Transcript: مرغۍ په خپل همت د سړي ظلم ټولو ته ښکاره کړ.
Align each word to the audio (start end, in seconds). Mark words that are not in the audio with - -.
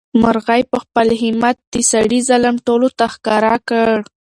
مرغۍ 0.21 0.61
په 0.71 0.77
خپل 0.83 1.07
همت 1.21 1.57
د 1.73 1.75
سړي 1.91 2.19
ظلم 2.29 2.55
ټولو 2.67 2.87
ته 2.97 3.05
ښکاره 3.13 3.55
کړ. 3.69 3.91